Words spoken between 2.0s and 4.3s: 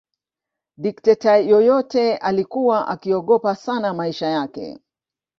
alikuwa akiogopa sana maisha